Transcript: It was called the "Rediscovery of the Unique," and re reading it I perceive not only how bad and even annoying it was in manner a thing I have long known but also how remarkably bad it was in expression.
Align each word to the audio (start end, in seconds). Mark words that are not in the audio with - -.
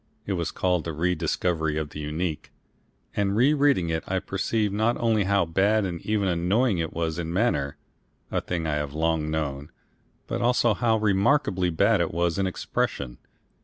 It 0.25 0.33
was 0.33 0.49
called 0.49 0.83
the 0.83 0.93
"Rediscovery 0.93 1.77
of 1.77 1.91
the 1.91 1.99
Unique," 1.99 2.51
and 3.15 3.35
re 3.35 3.53
reading 3.53 3.89
it 3.89 4.03
I 4.07 4.17
perceive 4.17 4.73
not 4.73 4.97
only 4.97 5.25
how 5.25 5.45
bad 5.45 5.85
and 5.85 6.01
even 6.01 6.27
annoying 6.27 6.79
it 6.79 6.91
was 6.91 7.19
in 7.19 7.31
manner 7.31 7.77
a 8.31 8.41
thing 8.41 8.65
I 8.65 8.77
have 8.77 8.95
long 8.95 9.29
known 9.29 9.69
but 10.25 10.41
also 10.41 10.73
how 10.73 10.97
remarkably 10.97 11.69
bad 11.69 12.01
it 12.01 12.11
was 12.11 12.39
in 12.39 12.47
expression. 12.47 13.19